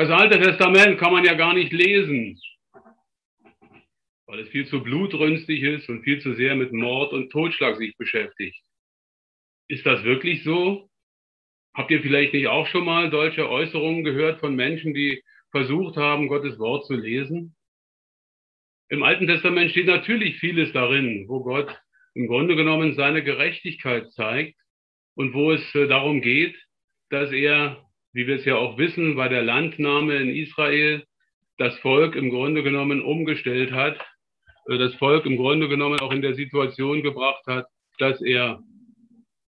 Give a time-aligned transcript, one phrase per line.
[0.00, 2.40] Das Alte Testament kann man ja gar nicht lesen,
[4.24, 7.94] weil es viel zu blutrünstig ist und viel zu sehr mit Mord und Totschlag sich
[7.98, 8.58] beschäftigt.
[9.68, 10.88] Ist das wirklich so?
[11.74, 16.28] Habt ihr vielleicht nicht auch schon mal solche Äußerungen gehört von Menschen, die versucht haben,
[16.28, 17.54] Gottes Wort zu lesen?
[18.88, 21.78] Im Alten Testament steht natürlich vieles darin, wo Gott
[22.14, 24.58] im Grunde genommen seine Gerechtigkeit zeigt
[25.14, 26.56] und wo es äh, darum geht,
[27.10, 31.04] dass er, wie wir es ja auch wissen, bei der Landnahme in Israel
[31.58, 33.98] das Volk im Grunde genommen umgestellt hat,
[34.68, 37.66] äh, das Volk im Grunde genommen auch in der Situation gebracht hat,
[37.98, 38.62] dass er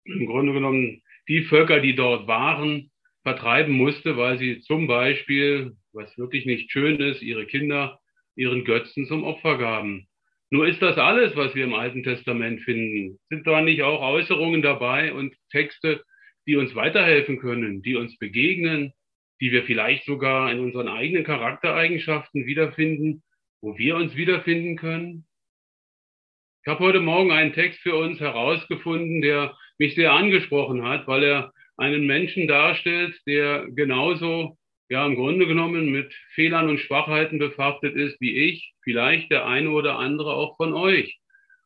[0.04, 2.92] im Grunde genommen die Völker, die dort waren,
[3.24, 8.00] vertreiben musste, weil sie zum Beispiel, was wirklich nicht schön ist, ihre Kinder
[8.36, 10.08] ihren Götzen zum Opfer gaben.
[10.50, 13.20] Nur ist das alles, was wir im Alten Testament finden.
[13.30, 16.04] Sind da nicht auch Äußerungen dabei und Texte,
[16.52, 18.92] die uns weiterhelfen können, die uns begegnen,
[19.40, 23.24] die wir vielleicht sogar in unseren eigenen Charaktereigenschaften wiederfinden,
[23.62, 25.26] wo wir uns wiederfinden können?
[26.66, 31.24] Ich habe heute Morgen einen Text für uns herausgefunden, der mich sehr angesprochen hat, weil
[31.24, 34.58] er einen Menschen darstellt, der genauso
[34.90, 39.70] ja im Grunde genommen mit Fehlern und Schwachheiten befrachtet ist wie ich, vielleicht der eine
[39.70, 41.18] oder andere auch von euch.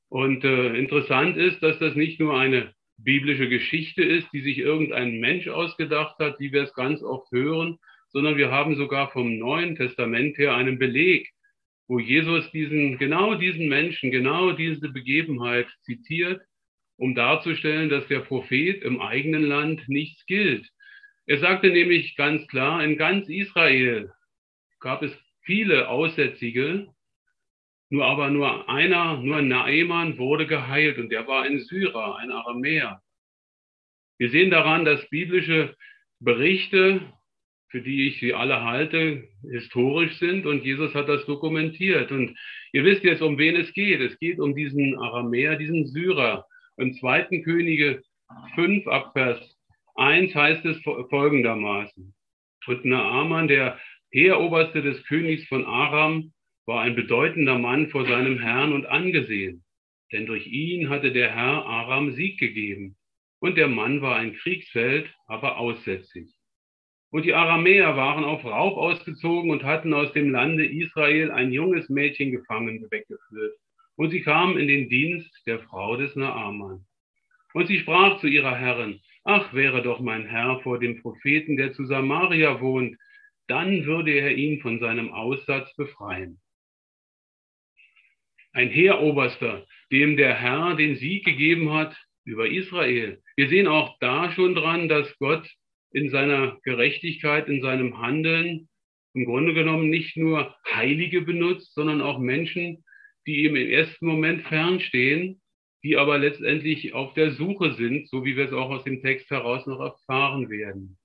[0.09, 5.19] Und äh, interessant ist, dass das nicht nur eine biblische Geschichte ist, die sich irgendein
[5.19, 7.77] Mensch ausgedacht hat, wie wir es ganz oft hören,
[8.09, 11.29] sondern wir haben sogar vom Neuen Testament her einen Beleg,
[11.87, 16.41] wo Jesus diesen, genau diesen Menschen, genau diese Begebenheit zitiert,
[16.97, 20.67] um darzustellen, dass der Prophet im eigenen Land nichts gilt.
[21.25, 24.11] Er sagte nämlich ganz klar, in ganz Israel
[24.79, 26.87] gab es viele Aussätzige,
[27.89, 33.01] nur aber nur einer, nur Naaman wurde geheilt und der war ein Syrer, ein Aramäer.
[34.17, 35.75] Wir sehen daran, dass biblische
[36.19, 37.01] Berichte,
[37.69, 42.11] für die ich sie alle halte, historisch sind und Jesus hat das dokumentiert.
[42.11, 42.37] Und
[42.71, 43.99] ihr wisst jetzt, um wen es geht.
[43.99, 46.45] Es geht um diesen Aramäer, diesen Syrer.
[46.77, 48.01] Im zweiten Könige
[48.55, 49.57] 5 ab Vers
[49.95, 52.13] 1 heißt es folgendermaßen.
[52.67, 53.79] Und Naaman, der
[54.11, 56.33] Heeroberste des Königs von Aram,
[56.65, 59.63] war ein bedeutender Mann vor seinem Herrn und angesehen,
[60.11, 62.95] denn durch ihn hatte der Herr Aram Sieg gegeben.
[63.39, 66.33] Und der Mann war ein Kriegsfeld, aber aussätzig.
[67.11, 71.87] Und die Aramäer waren auf Raub ausgezogen und hatten aus dem Lande Israel ein junges
[71.89, 73.55] Mädchen gefangen weggeführt.
[73.95, 76.85] Und sie kam in den Dienst der Frau des Naaman.
[77.53, 81.73] Und sie sprach zu ihrer Herrin, Ach, wäre doch mein Herr vor dem Propheten, der
[81.73, 82.97] zu Samaria wohnt,
[83.47, 86.41] dann würde er ihn von seinem Aussatz befreien.
[88.55, 91.93] Ein Heeroberster, dem der Herr den Sieg gegeben hat
[92.23, 93.21] über Israel.
[93.35, 95.45] Wir sehen auch da schon dran, dass Gott
[95.91, 98.69] in seiner Gerechtigkeit, in seinem Handeln
[99.13, 102.85] im Grunde genommen nicht nur Heilige benutzt, sondern auch Menschen,
[103.27, 105.41] die ihm im ersten Moment fernstehen,
[105.83, 109.29] die aber letztendlich auf der Suche sind, so wie wir es auch aus dem Text
[109.31, 110.97] heraus noch erfahren werden.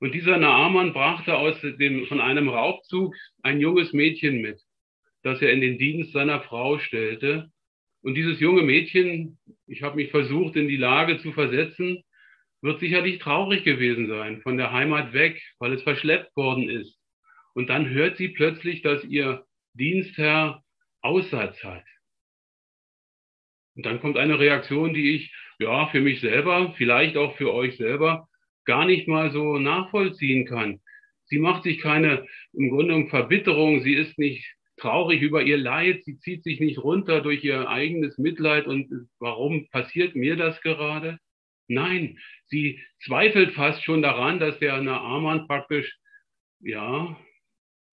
[0.00, 3.14] Und dieser Naaman brachte aus dem, von einem Raubzug
[3.44, 4.60] ein junges Mädchen mit,
[5.28, 7.50] das er in den Dienst seiner Frau stellte.
[8.02, 12.02] Und dieses junge Mädchen, ich habe mich versucht, in die Lage zu versetzen,
[12.62, 16.98] wird sicherlich traurig gewesen sein, von der Heimat weg, weil es verschleppt worden ist.
[17.54, 19.44] Und dann hört sie plötzlich, dass ihr
[19.74, 20.62] Dienstherr
[21.02, 21.84] Aussatz hat.
[23.76, 27.76] Und dann kommt eine Reaktion, die ich, ja, für mich selber, vielleicht auch für euch
[27.76, 28.28] selber,
[28.64, 30.80] gar nicht mal so nachvollziehen kann.
[31.26, 36.04] Sie macht sich keine, im Grunde um Verbitterung, sie ist nicht traurig über ihr Leid,
[36.04, 41.18] sie zieht sich nicht runter durch ihr eigenes Mitleid und warum passiert mir das gerade?
[41.68, 45.98] Nein, sie zweifelt fast schon daran, dass der Naaman praktisch,
[46.60, 47.16] ja,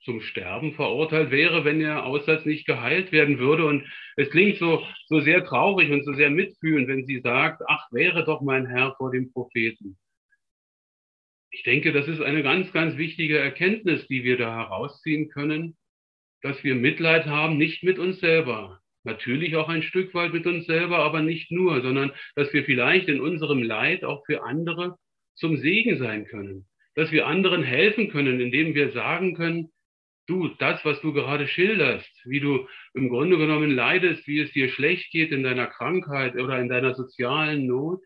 [0.06, 3.66] zum Sterben verurteilt wäre, wenn der Aussatz nicht geheilt werden würde.
[3.66, 3.86] Und
[4.16, 8.24] es klingt so, so sehr traurig und so sehr mitfühlend, wenn sie sagt, ach, wäre
[8.24, 9.98] doch mein Herr vor dem Propheten.
[11.50, 15.76] Ich denke, das ist eine ganz, ganz wichtige Erkenntnis, die wir da herausziehen können,
[16.46, 18.80] dass wir Mitleid haben, nicht mit uns selber.
[19.04, 23.08] Natürlich auch ein Stück weit mit uns selber, aber nicht nur, sondern dass wir vielleicht
[23.08, 24.96] in unserem Leid auch für andere
[25.34, 26.68] zum Segen sein können.
[26.94, 29.72] Dass wir anderen helfen können, indem wir sagen können,
[30.28, 34.70] du, das, was du gerade schilderst, wie du im Grunde genommen leidest, wie es dir
[34.70, 38.04] schlecht geht in deiner Krankheit oder in deiner sozialen Not,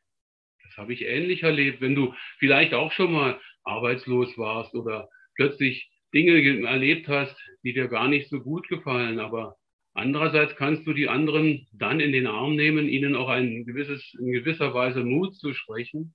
[0.63, 5.89] das habe ich ähnlich erlebt, wenn du vielleicht auch schon mal arbeitslos warst oder plötzlich
[6.13, 9.58] Dinge erlebt hast, die dir gar nicht so gut gefallen, aber
[9.94, 14.32] andererseits kannst du die anderen dann in den Arm nehmen, ihnen auch ein gewisses, in
[14.32, 16.14] gewisser Weise Mut zu sprechen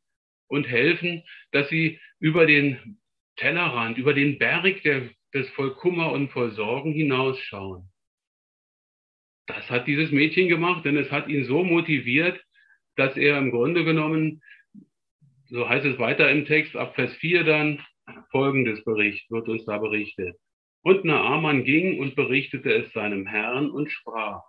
[0.48, 2.98] und helfen, dass sie über den
[3.36, 7.90] Tellerrand, über den Berg der, des voll Kummer und voll Sorgen hinausschauen.
[9.46, 12.42] Das hat dieses Mädchen gemacht, denn es hat ihn so motiviert,
[12.96, 14.42] dass er im Grunde genommen,
[15.46, 17.84] so heißt es weiter im Text, ab Vers 4 dann,
[18.30, 20.36] folgendes Bericht, wird uns da berichtet.
[20.84, 24.42] Und Naaman ging und berichtete es seinem Herrn und sprach,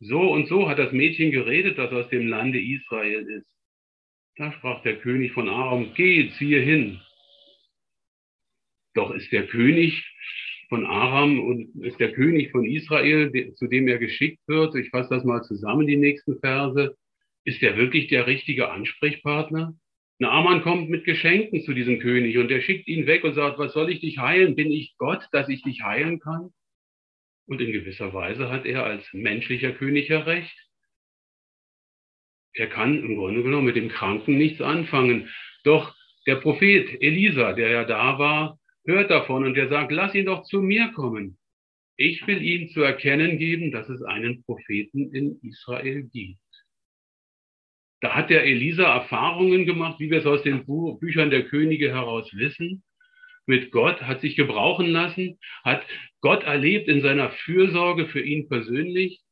[0.00, 3.46] so und so hat das Mädchen geredet, das aus dem Lande Israel ist.
[4.36, 7.00] Da sprach der König von Aram, geh, ziehe hin.
[8.94, 10.04] Doch ist der König
[10.68, 15.14] von Aram und ist der König von Israel, zu dem er geschickt wird, ich fasse
[15.14, 16.96] das mal zusammen, die nächsten Verse,
[17.44, 19.72] ist er wirklich der richtige Ansprechpartner?
[20.24, 23.74] Naaman kommt mit Geschenken zu diesem König und er schickt ihn weg und sagt, was
[23.74, 24.56] soll ich dich heilen?
[24.56, 26.48] Bin ich Gott, dass ich dich heilen kann?
[27.46, 30.56] Und in gewisser Weise hat er als menschlicher König ja recht.
[32.54, 35.28] Er kann im Grunde genommen mit dem Kranken nichts anfangen.
[35.62, 35.94] Doch
[36.26, 40.44] der Prophet Elisa, der ja da war, hört davon und der sagt, lass ihn doch
[40.44, 41.36] zu mir kommen.
[41.96, 46.38] Ich will ihm zu erkennen geben, dass es einen Propheten in Israel gibt.
[48.04, 52.28] Da hat der Elisa Erfahrungen gemacht, wie wir es aus den Büchern der Könige heraus
[52.34, 52.82] wissen.
[53.46, 55.86] Mit Gott, hat sich gebrauchen lassen, hat
[56.20, 59.22] Gott erlebt in seiner Fürsorge für ihn persönlich.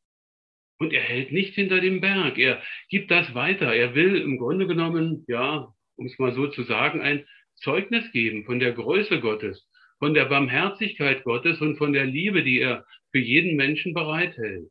[0.78, 2.38] Und er hält nicht hinter dem Berg.
[2.38, 3.74] Er gibt das weiter.
[3.74, 7.26] Er will im Grunde genommen, ja, um es mal so zu sagen, ein
[7.56, 12.60] Zeugnis geben von der Größe Gottes, von der Barmherzigkeit Gottes und von der Liebe, die
[12.60, 14.70] er für jeden Menschen bereithält.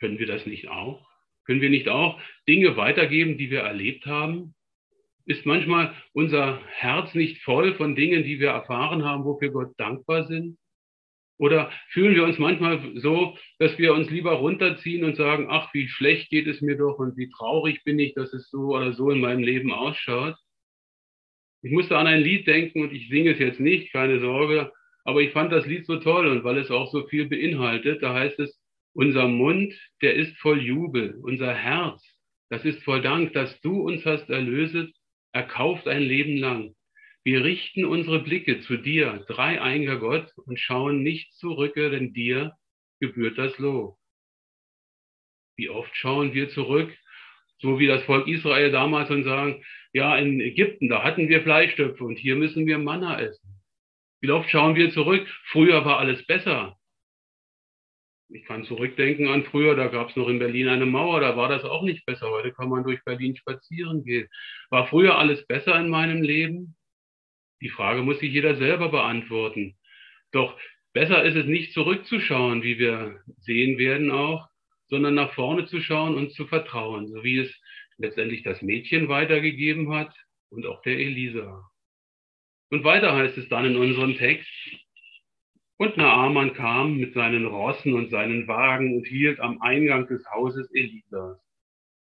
[0.00, 1.06] Können wir das nicht auch?
[1.44, 4.54] Können wir nicht auch Dinge weitergeben, die wir erlebt haben?
[5.26, 10.26] Ist manchmal unser Herz nicht voll von Dingen, die wir erfahren haben, wofür Gott dankbar
[10.26, 10.58] sind?
[11.38, 15.88] Oder fühlen wir uns manchmal so, dass wir uns lieber runterziehen und sagen, ach, wie
[15.88, 19.10] schlecht geht es mir doch und wie traurig bin ich, dass es so oder so
[19.10, 20.36] in meinem Leben ausschaut?
[21.62, 24.70] Ich musste an ein Lied denken und ich singe es jetzt nicht, keine Sorge,
[25.04, 28.12] aber ich fand das Lied so toll und weil es auch so viel beinhaltet, da
[28.12, 28.59] heißt es,
[28.92, 32.02] unser Mund, der ist voll Jubel, unser Herz,
[32.50, 34.92] das ist voll Dank, dass du uns hast erlöset,
[35.32, 36.74] erkauft ein Leben lang.
[37.22, 42.56] Wir richten unsere Blicke zu dir, dreieiniger Gott, und schauen nicht zurück, denn dir
[42.98, 43.96] gebührt das Lob.
[45.56, 46.96] Wie oft schauen wir zurück,
[47.58, 52.02] so wie das Volk Israel damals und sagen, ja, in Ägypten, da hatten wir Fleischtöpfe
[52.02, 53.60] und hier müssen wir Manna essen.
[54.20, 56.79] Wie oft schauen wir zurück, früher war alles besser.
[58.32, 61.48] Ich kann zurückdenken an früher, da gab es noch in Berlin eine Mauer, da war
[61.48, 62.30] das auch nicht besser.
[62.30, 64.28] Heute kann man durch Berlin spazieren gehen.
[64.70, 66.76] War früher alles besser in meinem Leben?
[67.60, 69.76] Die Frage muss sich jeder selber beantworten.
[70.30, 70.56] Doch
[70.92, 74.48] besser ist es nicht zurückzuschauen, wie wir sehen werden auch,
[74.88, 77.52] sondern nach vorne zu schauen und zu vertrauen, so wie es
[77.98, 80.14] letztendlich das Mädchen weitergegeben hat
[80.50, 81.68] und auch der Elisa.
[82.70, 84.48] Und weiter heißt es dann in unserem Text,
[85.80, 90.70] und Naaman kam mit seinen Rossen und seinen Wagen und hielt am Eingang des Hauses
[90.74, 91.40] Elisas.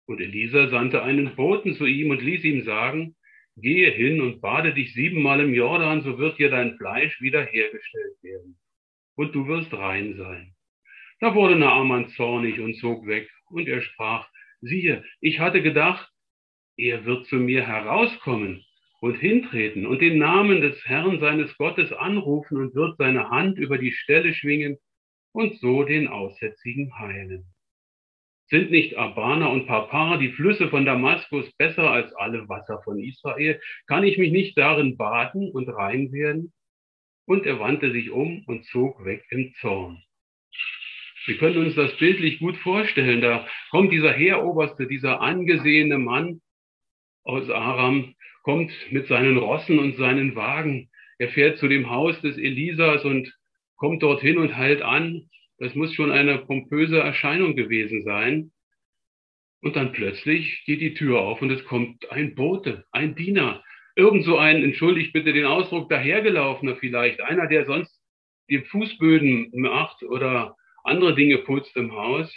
[0.08, 3.16] Und Elisa sandte einen Boten zu ihm und ließ ihm sagen,
[3.58, 8.58] Gehe hin und bade dich siebenmal im Jordan, so wird dir dein Fleisch wiederhergestellt werden.
[9.16, 10.56] Und du wirst rein sein.
[11.20, 13.30] Da wurde Naaman zornig und zog weg.
[13.52, 14.28] Und er sprach,
[14.62, 16.12] siehe, ich hatte gedacht,
[16.76, 18.66] er wird zu mir herauskommen
[19.02, 23.78] und hintreten und den Namen des Herrn seines Gottes anrufen und wird seine Hand über
[23.78, 24.78] die Stelle schwingen
[25.32, 27.46] und so den Aussätzigen heilen.
[28.48, 33.62] Sind nicht Abana und Papar, die Flüsse von Damaskus, besser als alle Wasser von Israel?
[33.86, 36.52] Kann ich mich nicht darin baden und rein werden?
[37.26, 40.02] Und er wandte sich um und zog weg im Zorn.
[41.26, 43.22] Wir können uns das bildlich gut vorstellen.
[43.22, 46.42] Da kommt dieser Heeroberste, dieser angesehene Mann
[47.24, 48.16] aus Aram,
[48.50, 50.90] kommt mit seinen Rossen und seinen Wagen.
[51.20, 53.32] Er fährt zu dem Haus des Elisas und
[53.76, 55.30] kommt dorthin und heilt an
[55.60, 58.52] das muss schon eine pompöse Erscheinung gewesen sein.
[59.62, 63.62] Und dann plötzlich geht die Tür auf und es kommt ein Bote, ein Diener,
[63.96, 67.94] irgend so ein, entschuldigt bitte den Ausdruck, dahergelaufener vielleicht, einer, der sonst
[68.50, 72.34] die Fußböden macht oder andere Dinge putzt im Haus.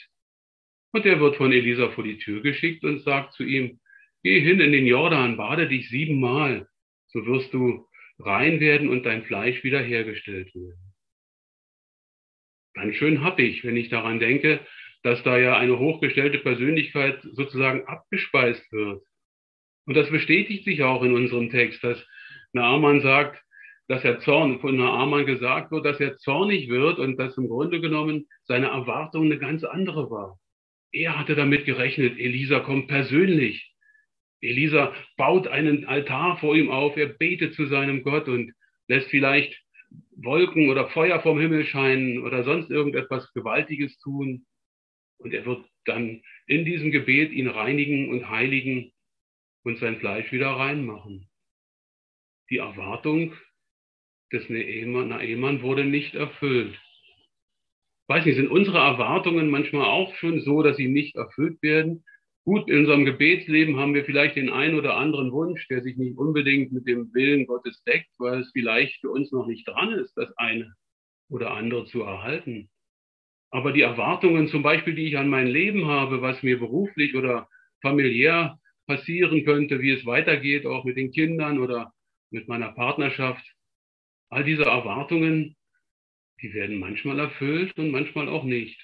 [0.90, 3.78] Und der wird von Elisa vor die Tür geschickt und sagt zu ihm,
[4.22, 6.68] geh hin in den Jordan, bade dich siebenmal,
[7.08, 7.86] so wirst du
[8.18, 10.92] rein werden und dein Fleisch wiederhergestellt werden
[12.74, 14.60] ganz schön happig, wenn ich daran denke,
[15.02, 19.02] dass da ja eine hochgestellte Persönlichkeit sozusagen abgespeist wird.
[19.86, 22.04] Und das bestätigt sich auch in unserem Text, dass
[22.52, 23.42] Naaman sagt,
[23.88, 27.80] dass er zorn, von Naaman gesagt wird, dass er zornig wird und dass im Grunde
[27.80, 30.38] genommen seine Erwartung eine ganz andere war.
[30.92, 33.71] Er hatte damit gerechnet, Elisa kommt persönlich.
[34.42, 38.52] Elisa baut einen Altar vor ihm auf, er betet zu seinem Gott und
[38.88, 39.62] lässt vielleicht
[40.16, 44.46] Wolken oder Feuer vom Himmel scheinen oder sonst irgendetwas Gewaltiges tun.
[45.18, 48.92] Und er wird dann in diesem Gebet ihn reinigen und heiligen
[49.64, 51.28] und sein Fleisch wieder reinmachen.
[52.50, 53.34] Die Erwartung
[54.32, 56.80] des Naemann wurde nicht erfüllt.
[58.08, 62.04] Weiß nicht, sind unsere Erwartungen manchmal auch schon so, dass sie nicht erfüllt werden?
[62.44, 66.18] Gut, in unserem Gebetsleben haben wir vielleicht den einen oder anderen Wunsch, der sich nicht
[66.18, 70.16] unbedingt mit dem Willen Gottes deckt, weil es vielleicht für uns noch nicht dran ist,
[70.16, 70.74] das eine
[71.28, 72.68] oder andere zu erhalten.
[73.50, 77.48] Aber die Erwartungen zum Beispiel, die ich an mein Leben habe, was mir beruflich oder
[77.80, 81.92] familiär passieren könnte, wie es weitergeht, auch mit den Kindern oder
[82.30, 83.44] mit meiner Partnerschaft,
[84.30, 85.54] all diese Erwartungen,
[86.40, 88.80] die werden manchmal erfüllt und manchmal auch nicht.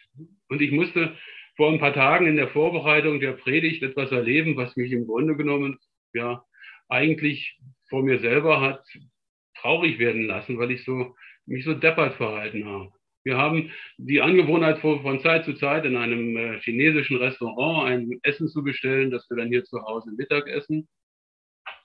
[0.49, 1.17] Und ich musste
[1.59, 5.35] vor ein paar Tagen in der Vorbereitung der Predigt etwas erleben, was mich im Grunde
[5.35, 5.77] genommen
[6.15, 6.45] ja
[6.89, 8.85] eigentlich vor mir selber hat
[9.57, 12.93] traurig werden lassen, weil ich so mich so deppert verhalten habe.
[13.25, 18.47] Wir haben die Angewohnheit von Zeit zu Zeit in einem äh, chinesischen Restaurant ein Essen
[18.47, 20.89] zu bestellen, das wir dann hier zu Hause Mittag essen.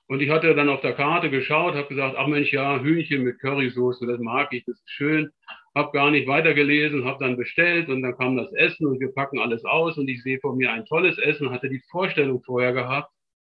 [0.06, 3.39] Und ich hatte dann auf der Karte geschaut, habe gesagt, ach Mensch, ja, Hühnchen mit
[3.39, 5.32] Currysoße, das mag ich, das ist schön
[5.75, 9.39] habe gar nicht weitergelesen, habe dann bestellt und dann kam das Essen und wir packen
[9.39, 13.12] alles aus und ich sehe vor mir ein tolles Essen, hatte die Vorstellung vorher gehabt,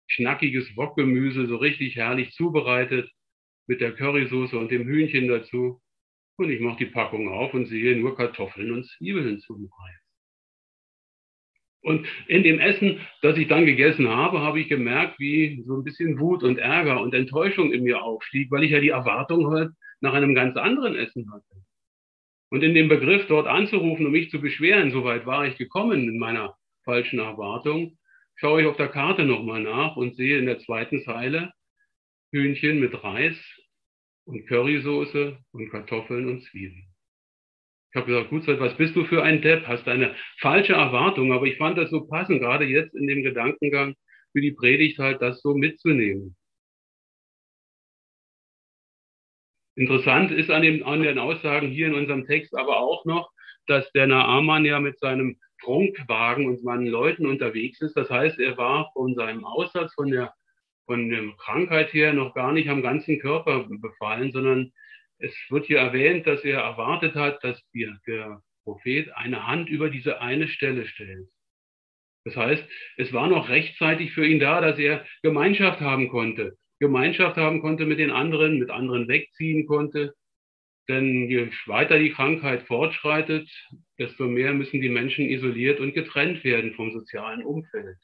[0.06, 3.10] schnackiges Wokgemüse, so richtig herrlich zubereitet
[3.66, 5.80] mit der Currysoße und dem Hühnchen dazu.
[6.36, 10.00] Und ich mache die Packung auf und sehe nur Kartoffeln und Zwiebeln zum Preis.
[11.82, 15.84] Und in dem Essen, das ich dann gegessen habe, habe ich gemerkt, wie so ein
[15.84, 19.70] bisschen Wut und Ärger und Enttäuschung in mir aufstieg, weil ich ja die Erwartung halt
[20.00, 21.63] nach einem ganz anderen Essen hatte.
[22.54, 26.20] Und in dem Begriff, dort anzurufen und mich zu beschweren, soweit war ich gekommen in
[26.20, 27.98] meiner falschen Erwartung,
[28.36, 31.50] schaue ich auf der Karte nochmal nach und sehe in der zweiten Zeile
[32.30, 33.34] Hühnchen mit Reis
[34.24, 36.84] und Currysoße und Kartoffeln und Zwiebeln.
[37.90, 39.66] Ich habe gesagt, gut, was bist du für ein Depp?
[39.66, 43.96] Hast eine falsche Erwartung, aber ich fand das so passend, gerade jetzt in dem Gedankengang
[44.30, 46.36] für die Predigt halt, das so mitzunehmen.
[49.76, 53.30] Interessant ist an, dem, an den Aussagen hier in unserem Text aber auch noch,
[53.66, 57.96] dass der Naaman ja mit seinem Prunkwagen und seinen Leuten unterwegs ist.
[57.96, 60.34] Das heißt, er war von seinem Aussatz, von der,
[60.86, 64.72] von der Krankheit her noch gar nicht am ganzen Körper befallen, sondern
[65.18, 70.20] es wird hier erwähnt, dass er erwartet hat, dass der Prophet eine Hand über diese
[70.20, 71.28] eine Stelle stellt.
[72.24, 72.64] Das heißt,
[72.96, 76.56] es war noch rechtzeitig für ihn da, dass er Gemeinschaft haben konnte.
[76.80, 80.14] Gemeinschaft haben konnte mit den anderen, mit anderen wegziehen konnte.
[80.88, 83.48] Denn je weiter die Krankheit fortschreitet,
[83.98, 87.96] desto mehr müssen die Menschen isoliert und getrennt werden vom sozialen Umfeld.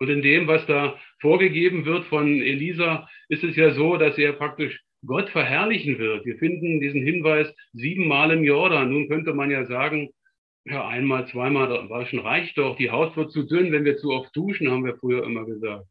[0.00, 4.32] Und in dem, was da vorgegeben wird von Elisa, ist es ja so, dass er
[4.32, 6.24] praktisch Gott verherrlichen wird.
[6.24, 8.90] Wir finden diesen Hinweis siebenmal im Jordan.
[8.90, 10.10] Nun könnte man ja sagen,
[10.64, 12.76] ja, einmal, zweimal waschen reicht doch.
[12.76, 15.86] Die Haut wird zu dünn, wenn wir zu oft duschen, haben wir früher immer gesagt.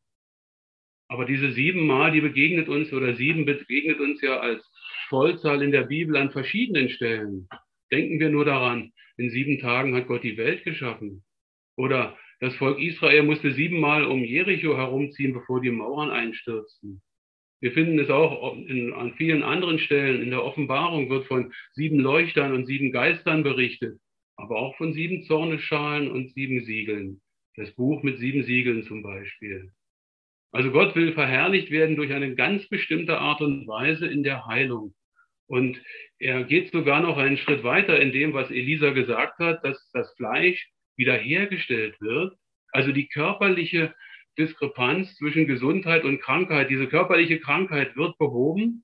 [1.10, 4.64] Aber diese siebenmal, die begegnet uns, oder sieben begegnet uns ja als
[5.10, 7.48] Vollzahl in der Bibel an verschiedenen Stellen.
[7.92, 11.24] Denken wir nur daran, in sieben Tagen hat Gott die Welt geschaffen.
[11.78, 17.02] Oder das Volk Israel musste siebenmal um Jericho herumziehen, bevor die Mauern einstürzten.
[17.60, 20.22] Wir finden es auch in, an vielen anderen Stellen.
[20.22, 24.00] In der Offenbarung wird von sieben Leuchtern und sieben Geistern berichtet,
[24.36, 27.22] aber auch von sieben Zorneschalen und sieben Siegeln.
[27.56, 29.72] Das Buch mit sieben Siegeln zum Beispiel.
[30.52, 34.96] Also Gott will verherrlicht werden durch eine ganz bestimmte Art und Weise in der Heilung.
[35.48, 35.82] Und
[36.20, 40.14] er geht sogar noch einen Schritt weiter in dem, was Elisa gesagt hat, dass das
[40.16, 42.36] Fleisch wiederhergestellt wird.
[42.72, 43.94] Also die körperliche
[44.38, 46.70] Diskrepanz zwischen Gesundheit und Krankheit.
[46.70, 48.84] Diese körperliche Krankheit wird behoben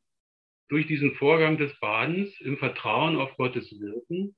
[0.70, 4.36] durch diesen Vorgang des Badens im Vertrauen auf Gottes Wirken.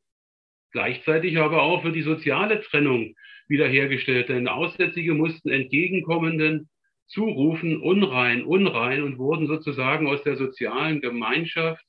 [0.72, 3.16] Gleichzeitig aber auch wird die soziale Trennung
[3.48, 6.70] wiederhergestellt, denn Aussätzige mussten entgegenkommenden
[7.08, 11.84] zurufen, unrein, unrein und wurden sozusagen aus der sozialen Gemeinschaft,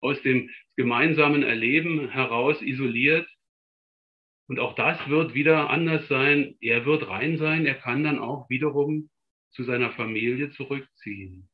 [0.00, 3.28] aus dem gemeinsamen Erleben heraus isoliert.
[4.48, 6.56] Und auch das wird wieder anders sein.
[6.60, 7.66] Er wird rein sein.
[7.66, 9.10] Er kann dann auch wiederum
[9.52, 11.48] zu seiner Familie zurückziehen.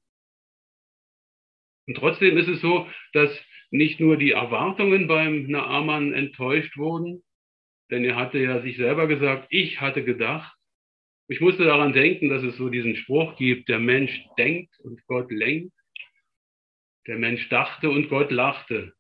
[1.86, 3.30] Und trotzdem ist es so, dass
[3.70, 7.22] nicht nur die Erwartungen beim Naaman enttäuscht wurden,
[7.90, 10.56] denn er hatte ja sich selber gesagt, ich hatte gedacht,
[11.30, 15.30] ich musste daran denken, dass es so diesen Spruch gibt, der Mensch denkt und Gott
[15.30, 15.72] lenkt.
[17.06, 18.94] Der Mensch dachte und Gott lachte.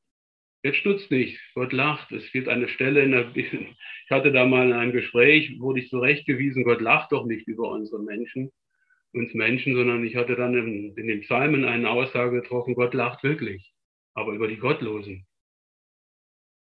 [0.62, 2.12] Jetzt stutzt nicht, Gott lacht.
[2.12, 5.88] Es gibt eine Stelle in der, ich hatte da mal in einem Gespräch, wurde ich
[5.88, 8.52] zurechtgewiesen, Gott lacht doch nicht über unsere Menschen,
[9.12, 13.24] uns Menschen, sondern ich hatte dann in, in den Psalmen eine Aussage getroffen, Gott lacht
[13.24, 13.72] wirklich,
[14.14, 15.26] aber über die Gottlosen.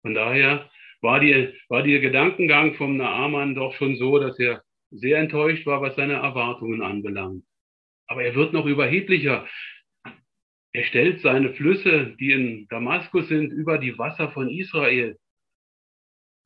[0.02, 4.62] Von daher war, die, war der Gedankengang vom Naaman doch schon so, dass er
[4.94, 7.44] sehr enttäuscht war, was seine Erwartungen anbelangt.
[8.06, 9.46] Aber er wird noch überheblicher.
[10.72, 15.18] Er stellt seine Flüsse, die in Damaskus sind, über die Wasser von Israel.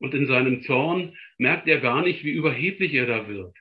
[0.00, 3.56] Und in seinem Zorn merkt er gar nicht, wie überheblich er da wird.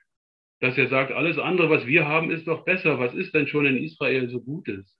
[0.60, 2.98] Dass er sagt, alles andere, was wir haben, ist doch besser.
[2.98, 4.96] Was ist denn schon in Israel so Gutes?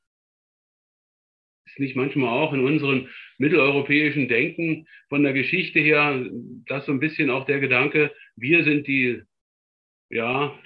[1.67, 6.27] Ist nicht manchmal auch in unserem mitteleuropäischen Denken von der Geschichte her
[6.67, 9.23] das so ein bisschen auch der Gedanke, wir sind die,
[10.11, 10.59] ja,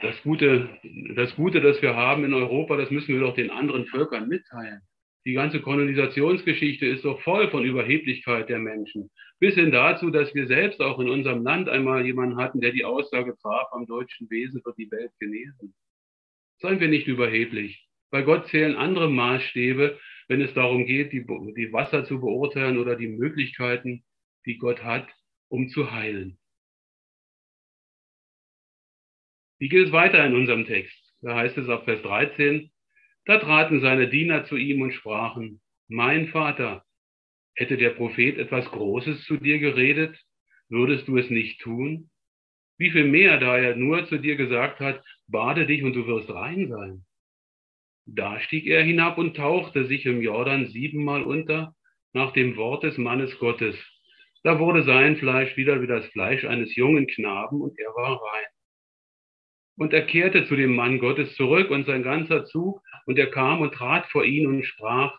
[0.00, 0.68] das Gute,
[1.16, 4.80] das Gute, das wir haben in Europa, das müssen wir doch den anderen Völkern mitteilen.
[5.24, 9.10] Die ganze Kolonisationsgeschichte ist doch voll von Überheblichkeit der Menschen.
[9.40, 12.84] Bis hin dazu, dass wir selbst auch in unserem Land einmal jemanden hatten, der die
[12.84, 15.74] Aussage traf, am deutschen Wesen wird die Welt genesen.
[16.58, 17.86] Seien wir nicht überheblich.
[18.10, 19.98] Bei Gott zählen andere Maßstäbe,
[20.28, 24.04] wenn es darum geht, die, die Wasser zu beurteilen oder die Möglichkeiten,
[24.46, 25.08] die Gott hat,
[25.48, 26.38] um zu heilen.
[29.58, 30.96] Wie geht es weiter in unserem Text?
[31.20, 32.70] Da heißt es ab Vers 13,
[33.24, 36.84] da traten seine Diener zu ihm und sprachen, mein Vater,
[37.54, 40.16] hätte der Prophet etwas Großes zu dir geredet,
[40.68, 42.10] würdest du es nicht tun?
[42.76, 46.30] Wie viel mehr, da er nur zu dir gesagt hat, bade dich und du wirst
[46.30, 47.04] rein sein.
[48.06, 51.74] Da stieg er hinab und tauchte sich im Jordan siebenmal unter
[52.12, 53.76] nach dem Wort des Mannes Gottes.
[54.44, 58.46] Da wurde sein Fleisch wieder wie das Fleisch eines jungen Knaben und er war rein.
[59.78, 63.60] Und er kehrte zu dem Mann Gottes zurück und sein ganzer Zug, und er kam
[63.60, 65.16] und trat vor ihn und sprach,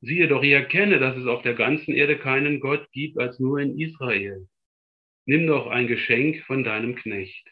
[0.00, 3.58] siehe doch, ich erkenne, dass es auf der ganzen Erde keinen Gott gibt als nur
[3.58, 4.48] in Israel.
[5.26, 7.46] Nimm doch ein Geschenk von deinem Knecht.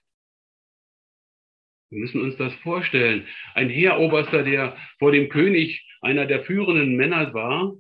[1.91, 3.27] Wir müssen uns das vorstellen.
[3.55, 7.75] Ein Heeroberster, der vor dem König einer der führenden Männer war,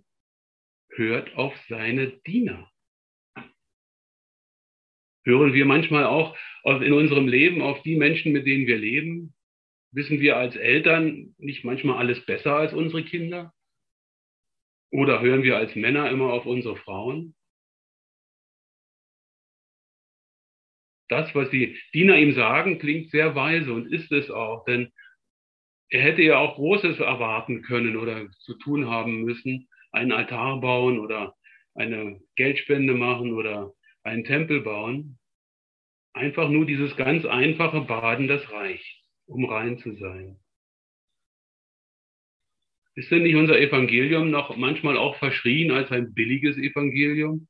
[0.90, 2.70] hört auf seine Diener
[5.24, 9.34] hören wir manchmal auch in unserem Leben auf die Menschen, mit denen wir leben?
[9.92, 13.52] Wissen wir als Eltern nicht manchmal alles besser als unsere Kinder?
[14.92, 17.34] Oder hören wir als Männer immer auf unsere Frauen?
[21.08, 24.92] Das, was die Diener ihm sagen, klingt sehr weise und ist es auch, denn
[25.88, 31.00] er hätte ja auch Großes erwarten können oder zu tun haben müssen, einen Altar bauen
[31.00, 31.34] oder
[31.74, 35.18] eine Geldspende machen oder einen Tempel bauen.
[36.12, 40.38] Einfach nur dieses ganz einfache Baden, das reicht, um rein zu sein.
[42.96, 47.48] Ist denn nicht unser Evangelium noch manchmal auch verschrien als ein billiges Evangelium?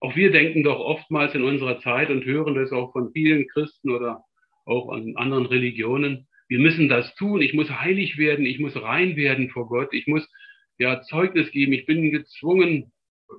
[0.00, 3.90] Auch wir denken doch oftmals in unserer Zeit und hören das auch von vielen Christen
[3.90, 4.24] oder
[4.66, 6.28] auch an anderen Religionen.
[6.48, 7.40] Wir müssen das tun.
[7.40, 8.44] Ich muss heilig werden.
[8.44, 9.94] Ich muss rein werden vor Gott.
[9.94, 10.28] Ich muss
[10.76, 11.72] ja Zeugnis geben.
[11.72, 12.92] Ich bin gezwungen,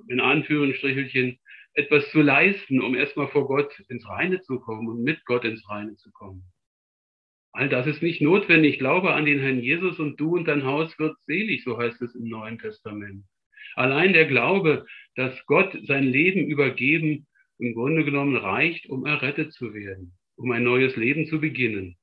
[0.08, 1.38] in Anführungsstrichelchen,
[1.74, 5.68] etwas zu leisten, um erstmal vor Gott ins Reine zu kommen und mit Gott ins
[5.68, 6.44] Reine zu kommen.
[7.52, 8.78] All das ist nicht notwendig.
[8.78, 12.14] Glaube an den Herrn Jesus und du und dein Haus wird selig, so heißt es
[12.14, 13.24] im Neuen Testament.
[13.76, 17.26] Allein der Glaube, dass Gott sein Leben übergeben,
[17.58, 21.96] im Grunde genommen reicht, um errettet zu werden, um ein neues Leben zu beginnen.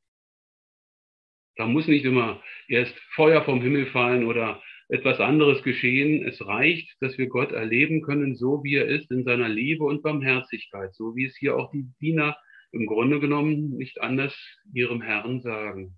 [1.58, 6.28] Da muss nicht immer erst Feuer vom Himmel fallen oder etwas anderes geschehen.
[6.28, 10.04] Es reicht, dass wir Gott erleben können, so wie er ist, in seiner Liebe und
[10.04, 12.36] Barmherzigkeit, so wie es hier auch die Diener
[12.74, 14.36] im Grunde genommen nicht anders
[14.74, 15.98] ihrem Herrn sagen.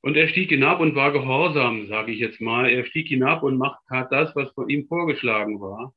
[0.00, 2.68] Und er stieg hinab und war gehorsam, sage ich jetzt mal.
[2.68, 5.94] Er stieg hinab und macht, tat das, was von ihm vorgeschlagen war.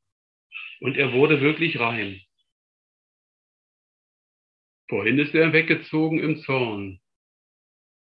[0.81, 2.21] Und er wurde wirklich rein.
[4.87, 6.99] Vorhin ist er weggezogen im Zorn.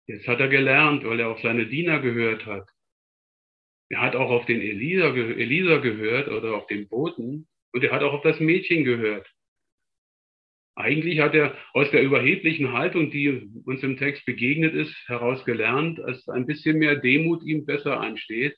[0.05, 2.67] Jetzt hat er gelernt, weil er auf seine Diener gehört hat.
[3.89, 8.03] Er hat auch auf den Elisa, Elisa gehört oder auf den Boten und er hat
[8.03, 9.27] auch auf das Mädchen gehört.
[10.75, 15.97] Eigentlich hat er aus der überheblichen Haltung, die uns im Text begegnet ist, heraus gelernt,
[15.97, 18.55] dass ein bisschen mehr Demut ihm besser einsteht.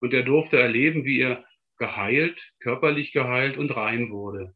[0.00, 1.44] Und er durfte erleben, wie er
[1.78, 4.54] geheilt, körperlich geheilt und rein wurde.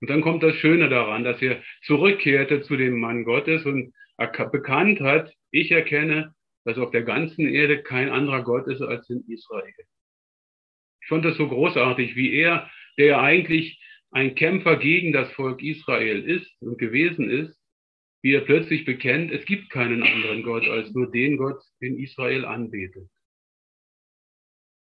[0.00, 5.00] Und dann kommt das Schöne daran, dass er zurückkehrte zu dem Mann Gottes und bekannt
[5.00, 6.34] hat, ich erkenne,
[6.68, 9.72] dass auf der ganzen Erde kein anderer Gott ist als in Israel.
[11.00, 16.22] Ich fand das so großartig, wie er, der eigentlich ein Kämpfer gegen das Volk Israel
[16.28, 17.58] ist und gewesen ist,
[18.20, 22.44] wie er plötzlich bekennt, es gibt keinen anderen Gott als nur den Gott, den Israel
[22.44, 23.08] anbetet.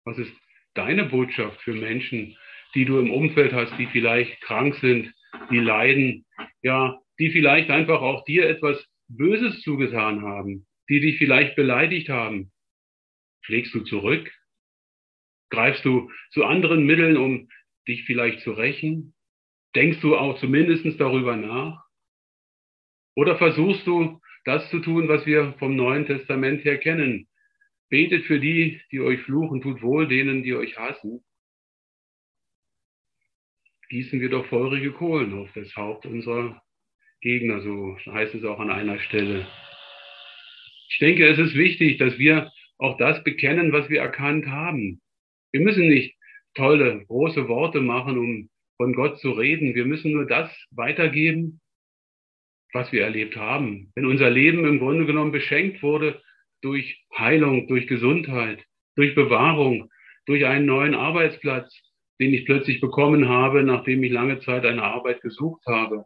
[0.03, 0.33] Was ist
[0.73, 2.35] deine Botschaft für Menschen,
[2.75, 5.13] die du im Umfeld hast, die vielleicht krank sind,
[5.49, 6.25] die leiden,
[6.63, 12.51] ja, die vielleicht einfach auch dir etwas Böses zugetan haben, die dich vielleicht beleidigt haben?
[13.43, 14.29] Schlägst du zurück?
[15.49, 17.49] Greifst du zu anderen Mitteln, um
[17.87, 19.13] dich vielleicht zu rächen?
[19.73, 21.85] Denkst du auch zumindest darüber nach?
[23.15, 27.29] Oder versuchst du das zu tun, was wir vom Neuen Testament her kennen?
[27.89, 31.23] Betet für die, die euch fluchen, tut wohl denen, die euch hassen.
[33.89, 36.61] Gießen wir doch feurige Kohlen auf das Haupt unserer
[37.21, 39.47] Gegner, so heißt es auch an einer Stelle.
[40.91, 45.01] Ich denke, es ist wichtig, dass wir auch das bekennen, was wir erkannt haben.
[45.51, 46.15] Wir müssen nicht
[46.53, 49.73] tolle, große Worte machen, um von Gott zu reden.
[49.73, 51.61] Wir müssen nur das weitergeben,
[52.73, 53.91] was wir erlebt haben.
[53.95, 56.21] Wenn unser Leben im Grunde genommen beschenkt wurde
[56.61, 58.63] durch Heilung, durch Gesundheit,
[58.95, 59.89] durch Bewahrung,
[60.25, 61.73] durch einen neuen Arbeitsplatz,
[62.19, 66.05] den ich plötzlich bekommen habe, nachdem ich lange Zeit eine Arbeit gesucht habe.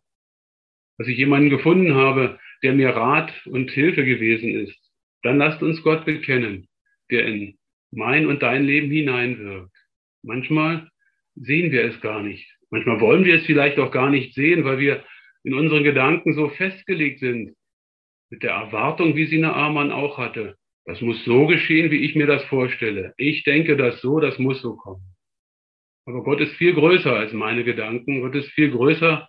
[0.97, 4.79] Dass ich jemanden gefunden habe, der mir Rat und Hilfe gewesen ist.
[5.23, 6.67] Dann lasst uns Gott bekennen,
[7.11, 7.57] der in
[7.91, 9.75] mein und dein Leben hineinwirkt.
[10.23, 10.89] Manchmal
[11.35, 12.49] sehen wir es gar nicht.
[12.69, 15.03] Manchmal wollen wir es vielleicht auch gar nicht sehen, weil wir
[15.43, 17.55] in unseren Gedanken so festgelegt sind,
[18.29, 20.55] mit der Erwartung, wie sie eine Naaman auch hatte.
[20.85, 23.13] Das muss so geschehen, wie ich mir das vorstelle.
[23.17, 25.15] Ich denke das so, das muss so kommen.
[26.05, 28.21] Aber Gott ist viel größer als meine Gedanken.
[28.21, 29.27] Gott ist viel größer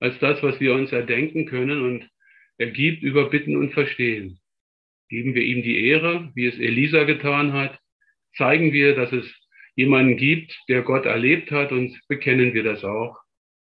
[0.00, 1.82] als das, was wir uns erdenken können.
[1.82, 2.10] Und
[2.58, 4.40] er gibt über Bitten und Verstehen.
[5.08, 7.78] Geben wir ihm die Ehre, wie es Elisa getan hat.
[8.36, 9.26] Zeigen wir, dass es
[9.74, 13.16] jemanden gibt, der Gott erlebt hat und bekennen wir das auch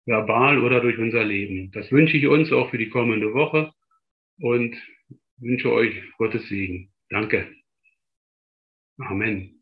[0.06, 1.72] verbal oder durch unser Leben.
[1.72, 3.72] Das wünsche ich uns auch für die kommende Woche
[4.39, 4.76] und
[5.38, 6.91] wünsche euch Gottes Segen.
[7.10, 7.48] Danke.
[8.98, 9.61] Amen.